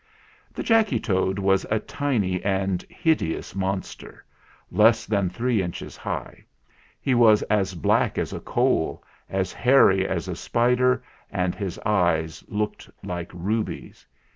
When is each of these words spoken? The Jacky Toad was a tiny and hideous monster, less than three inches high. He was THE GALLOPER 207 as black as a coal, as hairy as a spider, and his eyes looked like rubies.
The 0.51 0.63
Jacky 0.63 0.99
Toad 0.99 1.37
was 1.37 1.63
a 1.69 1.77
tiny 1.79 2.43
and 2.43 2.81
hideous 2.89 3.53
monster, 3.53 4.25
less 4.71 5.05
than 5.05 5.29
three 5.29 5.61
inches 5.61 5.95
high. 5.95 6.43
He 6.99 7.13
was 7.13 7.41
THE 7.41 7.45
GALLOPER 7.45 7.63
207 7.65 7.79
as 7.79 7.83
black 7.83 8.17
as 8.17 8.33
a 8.33 8.39
coal, 8.43 9.03
as 9.29 9.53
hairy 9.53 10.07
as 10.07 10.27
a 10.27 10.35
spider, 10.35 11.03
and 11.29 11.53
his 11.53 11.77
eyes 11.85 12.43
looked 12.47 12.89
like 13.03 13.29
rubies. 13.31 14.07